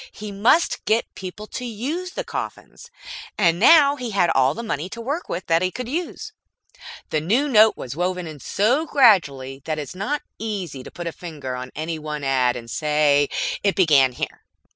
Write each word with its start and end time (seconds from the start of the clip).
He 0.11 0.31
must 0.31 0.83
get 0.85 1.13
people 1.13 1.45
to 1.45 1.63
use 1.63 2.13
the 2.13 2.23
coffins; 2.23 2.89
and 3.37 3.59
now 3.59 3.95
he 3.97 4.09
had 4.09 4.31
all 4.31 4.55
the 4.55 4.63
money 4.63 4.89
to 4.89 4.99
work 4.99 5.29
with 5.29 5.45
that 5.45 5.61
he 5.61 5.69
could 5.69 5.87
use. 5.87 6.33
The 7.11 7.21
new 7.21 7.47
note 7.47 7.77
was 7.77 7.95
woven 7.95 8.25
in 8.25 8.39
so 8.39 8.87
gradually 8.87 9.61
that 9.65 9.77
it 9.77 9.83
is 9.83 9.95
not 9.95 10.23
easy 10.39 10.81
to 10.81 10.89
put 10.89 11.05
a 11.05 11.11
finger 11.11 11.55
on 11.55 11.69
any 11.75 11.99
one 11.99 12.23
ad 12.23 12.55
and 12.55 12.67
say, 12.67 13.29
"It 13.61 13.75
began 13.75 14.13
here." 14.13 14.43